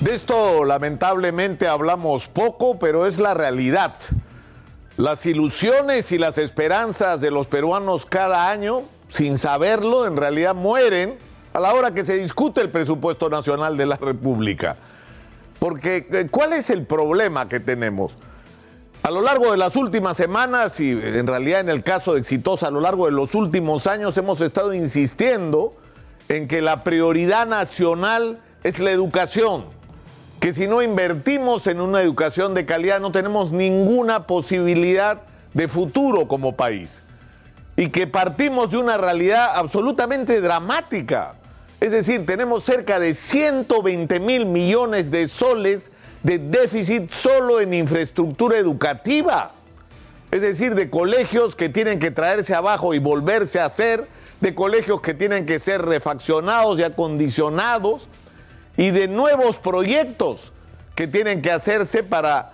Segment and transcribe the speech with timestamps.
[0.00, 3.96] De esto lamentablemente hablamos poco, pero es la realidad.
[4.96, 11.18] Las ilusiones y las esperanzas de los peruanos cada año, sin saberlo, en realidad mueren
[11.52, 14.76] a la hora que se discute el presupuesto nacional de la República.
[15.58, 18.16] Porque, eh, ¿cuál es el problema que tenemos?
[19.02, 22.68] A lo largo de las últimas semanas y en realidad en el caso de Exitosa,
[22.68, 25.72] a lo largo de los últimos años hemos estado insistiendo
[26.30, 29.78] en que la prioridad nacional es la educación
[30.40, 35.20] que si no invertimos en una educación de calidad no tenemos ninguna posibilidad
[35.52, 37.02] de futuro como país.
[37.76, 41.34] Y que partimos de una realidad absolutamente dramática.
[41.78, 45.90] Es decir, tenemos cerca de 120 mil millones de soles
[46.22, 49.52] de déficit solo en infraestructura educativa.
[50.30, 54.06] Es decir, de colegios que tienen que traerse abajo y volverse a hacer,
[54.40, 58.08] de colegios que tienen que ser refaccionados y acondicionados,
[58.76, 60.52] y de nuevos proyectos
[60.94, 62.52] que tienen que hacerse para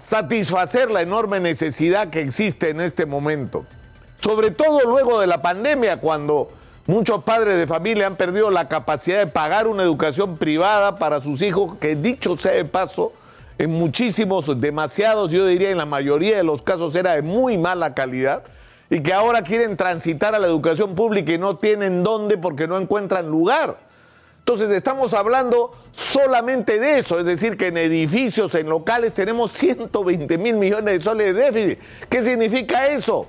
[0.00, 3.64] satisfacer la enorme necesidad que existe en este momento.
[4.18, 6.50] Sobre todo luego de la pandemia, cuando
[6.86, 11.42] muchos padres de familia han perdido la capacidad de pagar una educación privada para sus
[11.42, 13.12] hijos, que dicho sea de paso,
[13.58, 17.94] en muchísimos, demasiados, yo diría en la mayoría de los casos era de muy mala
[17.94, 18.42] calidad,
[18.90, 22.78] y que ahora quieren transitar a la educación pública y no tienen dónde porque no
[22.78, 23.87] encuentran lugar.
[24.48, 30.38] Entonces estamos hablando solamente de eso, es decir, que en edificios, en locales tenemos 120
[30.38, 31.78] mil millones de soles de déficit.
[32.08, 33.26] ¿Qué significa eso?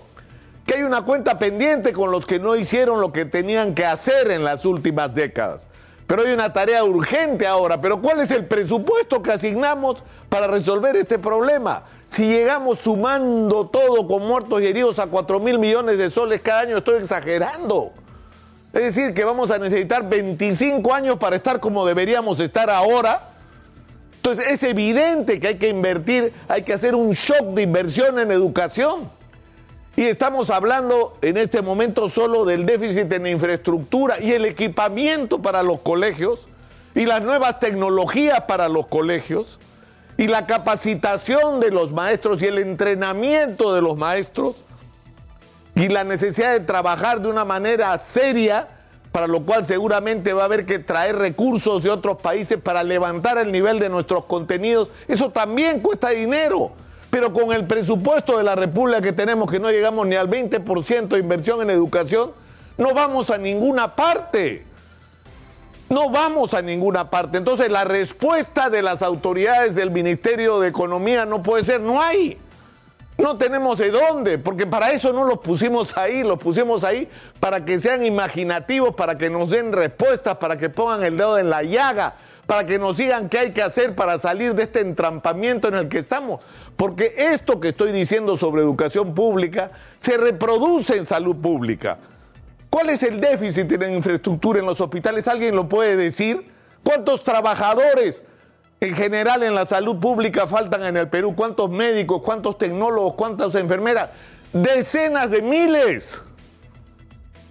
[0.65, 4.31] Que hay una cuenta pendiente con los que no hicieron lo que tenían que hacer
[4.31, 5.63] en las últimas décadas.
[6.07, 7.81] Pero hay una tarea urgente ahora.
[7.81, 11.83] Pero ¿cuál es el presupuesto que asignamos para resolver este problema?
[12.05, 16.61] Si llegamos sumando todo con muertos y heridos a 4 mil millones de soles cada
[16.61, 17.91] año, estoy exagerando.
[18.73, 23.29] Es decir, que vamos a necesitar 25 años para estar como deberíamos estar ahora.
[24.17, 28.31] Entonces es evidente que hay que invertir, hay que hacer un shock de inversión en
[28.31, 29.09] educación.
[29.95, 35.63] Y estamos hablando en este momento solo del déficit en infraestructura y el equipamiento para
[35.63, 36.47] los colegios
[36.93, 39.59] y las nuevas tecnologías para los colegios
[40.15, 44.63] y la capacitación de los maestros y el entrenamiento de los maestros
[45.79, 48.67] y la necesidad de trabajar de una manera seria,
[49.13, 53.37] para lo cual seguramente va a haber que traer recursos de otros países para levantar
[53.37, 56.73] el nivel de nuestros contenidos, eso también cuesta dinero.
[57.09, 61.07] Pero con el presupuesto de la República que tenemos, que no llegamos ni al 20%
[61.07, 62.31] de inversión en educación,
[62.77, 64.65] no vamos a ninguna parte.
[65.87, 67.37] No vamos a ninguna parte.
[67.37, 72.37] Entonces la respuesta de las autoridades del Ministerio de Economía no puede ser, no hay.
[73.19, 77.09] No tenemos de dónde, porque para eso no los pusimos ahí, los pusimos ahí
[77.41, 81.49] para que sean imaginativos, para que nos den respuestas, para que pongan el dedo en
[81.49, 82.15] la llaga,
[82.45, 85.89] para que nos digan qué hay que hacer para salir de este entrampamiento en el
[85.89, 86.39] que estamos.
[86.77, 91.97] Porque esto que estoy diciendo sobre educación pública se reproduce en salud pública.
[92.69, 95.27] ¿Cuál es el déficit en infraestructura en los hospitales?
[95.27, 96.49] ¿Alguien lo puede decir?
[96.85, 98.23] ¿Cuántos trabajadores
[98.81, 103.53] en general en la salud pública faltan en el Perú cuántos médicos, cuántos tecnólogos, cuántas
[103.55, 104.09] enfermeras,
[104.53, 106.23] decenas de miles.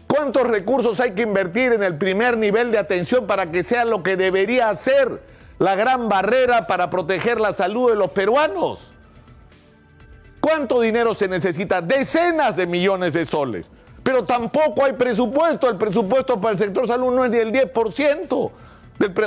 [0.06, 4.02] ¿Cuántos recursos hay que invertir en el primer nivel de atención para que sea lo
[4.02, 5.22] que debería ser
[5.58, 8.94] la gran barrera para proteger la salud de los peruanos?
[10.40, 11.82] ¿Cuánto dinero se necesita?
[11.82, 13.70] Decenas de millones de soles.
[14.02, 15.68] Pero tampoco hay presupuesto.
[15.68, 18.50] El presupuesto para el sector salud no es ni el 10%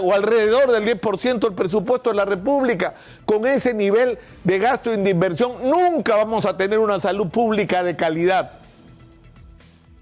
[0.02, 2.94] o alrededor del 10% del presupuesto de la República.
[3.26, 7.84] Con ese nivel de gasto y de inversión nunca vamos a tener una salud pública
[7.84, 8.52] de calidad.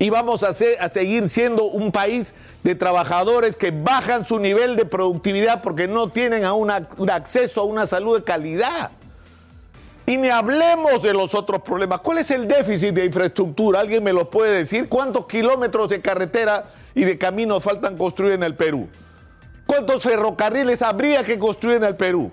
[0.01, 5.61] Y vamos a, seguir siendo un país de trabajadores que bajan su nivel de productividad
[5.61, 8.91] porque no tienen un acceso a una salud de calidad.
[10.05, 11.99] Y ni hablemos de los otros problemas.
[11.99, 13.81] ¿Cuál es el déficit de infraestructura?
[13.81, 14.87] ¿Alguien me lo puede decir?
[14.87, 16.65] ¿Cuántos kilómetros de carretera
[16.95, 18.87] y de caminos faltan construir en el Perú?
[19.69, 22.31] ¿Cuántos ferrocarriles habría que construir en el Perú?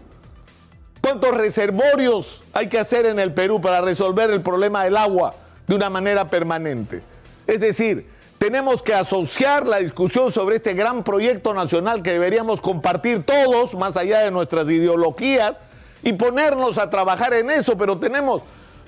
[1.02, 5.34] ¿Cuántos reservorios hay que hacer en el Perú para resolver el problema del agua
[5.66, 7.02] de una manera permanente?
[7.46, 8.08] Es decir,
[8.38, 13.99] tenemos que asociar la discusión sobre este gran proyecto nacional que deberíamos compartir todos, más
[13.99, 15.56] allá de nuestras ideologías,
[16.02, 18.44] y ponernos a trabajar en eso, pero tenemos,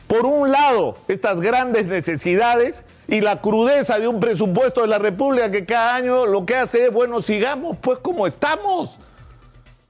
[0.08, 5.50] por un lado, estas grandes necesidades y la crudeza de un presupuesto de la República
[5.50, 8.98] que cada año lo que hace es, bueno, sigamos pues como estamos.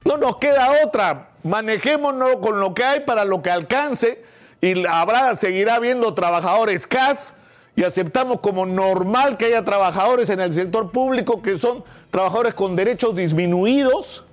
[0.03, 1.29] No nos queda otra.
[1.43, 4.21] Manejémonos con lo que hay para lo que alcance
[4.59, 7.33] y habrá, seguirá habiendo trabajadores CAS
[7.77, 12.75] y aceptamos como normal que haya trabajadores en el sector público que son trabajadores con
[12.75, 14.25] derechos disminuidos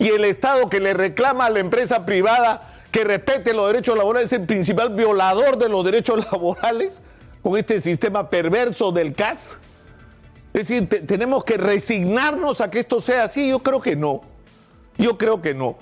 [0.00, 4.26] Y el Estado que le reclama a la empresa privada que respete los derechos laborales
[4.26, 7.02] es el principal violador de los derechos laborales
[7.42, 9.58] con este sistema perverso del CAS.
[10.52, 13.48] Es decir, tenemos que resignarnos a que esto sea así.
[13.48, 14.20] Yo creo que no.
[14.96, 15.76] Yo creo que no.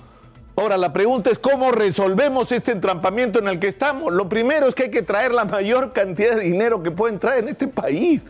[0.55, 4.11] Ahora, la pregunta es cómo resolvemos este entrampamiento en el que estamos.
[4.11, 7.43] Lo primero es que hay que traer la mayor cantidad de dinero que pueden traer
[7.43, 8.25] en este país.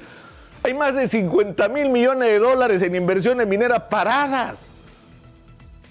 [0.62, 4.73] Hay más de 50 mil millones de dólares en inversiones mineras paradas.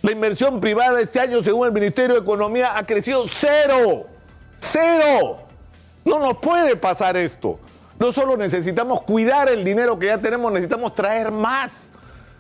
[0.03, 4.07] La inversión privada este año, según el Ministerio de Economía, ha crecido cero.
[4.57, 5.39] Cero.
[6.05, 7.61] No nos puede pasar esto.
[8.01, 11.93] No solo necesitamos cuidar el dinero que ya tenemos, necesitamos traer más.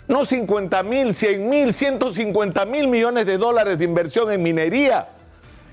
[0.09, 5.11] No 50 mil, 100 mil, 150 mil millones de dólares de inversión en minería.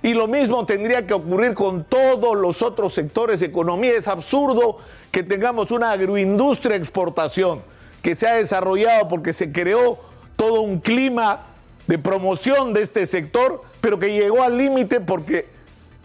[0.03, 3.93] Y lo mismo tendría que ocurrir con todos los otros sectores de economía.
[3.93, 4.77] Es absurdo
[5.11, 7.63] que tengamos una agroindustria exportación
[8.03, 9.97] que se ha desarrollado porque se creó
[10.35, 11.47] todo un clima
[11.89, 15.47] de promoción de este sector, pero que llegó al límite porque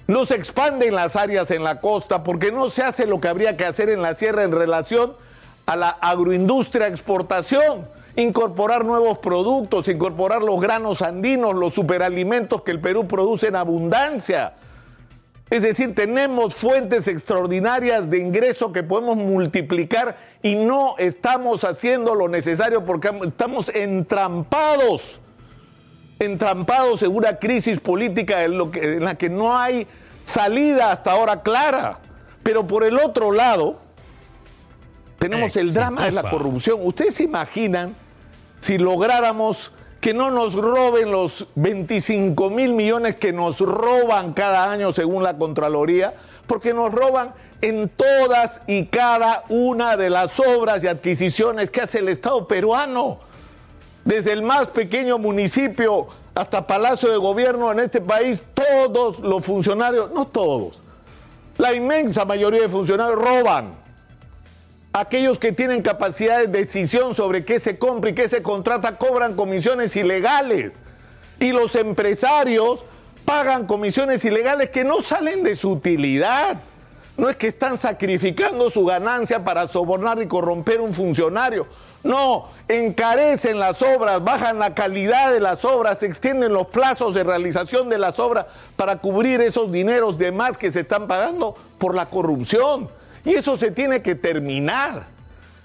[0.07, 3.59] no se expanden las áreas en la costa, porque no se hace lo que habría
[3.59, 5.13] que hacer en la sierra en relación
[5.67, 7.87] a la agroindustria exportación,
[8.17, 14.55] incorporar nuevos productos, incorporar los granos andinos, los superalimentos que el Perú produce en abundancia.
[15.51, 22.29] Es decir, tenemos fuentes extraordinarias de ingreso que podemos multiplicar y no estamos haciendo lo
[22.29, 25.21] necesario porque estamos entrampados
[26.19, 29.87] entrampados en una crisis política en, lo que, en la que no hay
[30.25, 31.99] salida hasta ahora clara.
[32.43, 33.81] Pero por el otro lado,
[35.19, 36.78] tenemos el drama de la corrupción.
[36.82, 37.94] ¿Ustedes se imaginan
[38.61, 44.93] si lográramos que no nos roben los 25 mil millones que nos roban cada año
[44.93, 46.12] según la Contraloría?
[46.46, 47.32] Porque nos roban
[47.62, 53.19] en todas y cada una de las obras y adquisiciones que hace el Estado peruano
[54.05, 60.11] desde el más pequeño municipio hasta Palacio de Gobierno en este país, todos los funcionarios,
[60.11, 60.81] no todos,
[61.59, 63.75] la inmensa mayoría de funcionarios roban.
[64.93, 69.35] Aquellos que tienen capacidad de decisión sobre qué se compra y qué se contrata cobran
[69.35, 70.77] comisiones ilegales.
[71.41, 72.85] Y los empresarios
[73.25, 76.59] pagan comisiones ilegales que no salen de su utilidad.
[77.16, 81.66] No es que están sacrificando su ganancia para sobornar y corromper un funcionario.
[82.02, 87.88] No, encarecen las obras, bajan la calidad de las obras, extienden los plazos de realización
[87.88, 88.46] de las obras
[88.76, 92.90] para cubrir esos dineros de más que se están pagando por la corrupción.
[93.25, 95.06] Y eso se tiene que terminar.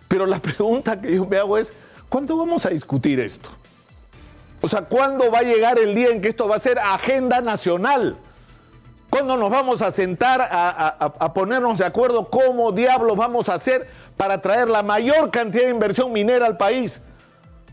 [0.07, 1.73] Pero la pregunta que yo me hago es,
[2.07, 3.49] ¿cuándo vamos a discutir esto?
[4.61, 7.41] O sea, ¿cuándo va a llegar el día en que esto va a ser agenda
[7.41, 8.17] nacional?
[9.09, 14.39] ¿Cuándo nos vamos a sentar a, ponernos de acuerdo cómo diablos vamos a hacer para
[14.41, 17.01] traer la mayor cantidad de inversión minera al país,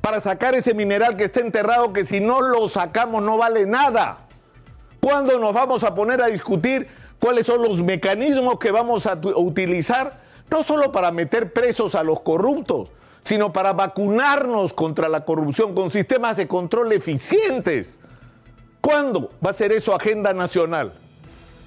[0.01, 4.21] para sacar ese mineral que está enterrado que si no lo sacamos no vale nada.
[5.01, 6.89] ¿Cuándo nos vamos a poner a discutir
[7.19, 10.19] cuáles son los mecanismos que vamos a utilizar,
[10.51, 15.91] no solo para meter presos a los corruptos, sino para vacunarnos contra la corrupción con
[15.91, 17.99] sistemas de control eficientes?
[18.81, 20.95] ¿Cuándo va a ser eso agenda nacional?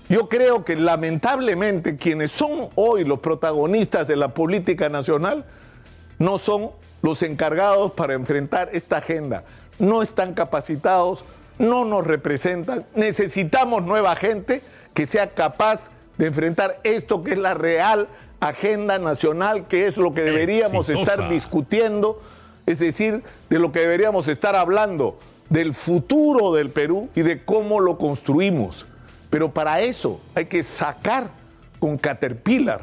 [0.10, 5.46] Yo creo que lamentablemente quienes son hoy los protagonistas de la política nacional
[6.18, 6.72] no son
[7.04, 9.44] los encargados para enfrentar esta agenda.
[9.78, 11.24] No están capacitados,
[11.60, 12.86] no nos representan.
[12.96, 14.64] Necesitamos nueva gente
[14.96, 18.08] que sea capaz de enfrentar esto que es la real
[18.40, 22.20] agenda nacional, que es lo que deberíamos estar discutiendo,
[22.66, 27.80] es decir, de lo que deberíamos estar hablando, del futuro del Perú y de cómo
[27.80, 28.88] lo construimos.
[29.30, 31.30] Pero para eso hay que sacar
[31.80, 32.82] con Caterpillar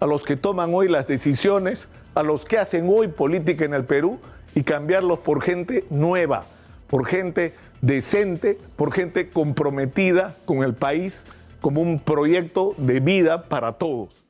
[0.00, 3.84] a los que toman hoy las decisiones, a los que hacen hoy política en el
[3.84, 4.18] Perú
[4.54, 6.44] y cambiarlos por gente nueva,
[6.88, 11.24] por gente decente, por gente comprometida con el país
[11.60, 14.22] como un proyecto de vida para todos.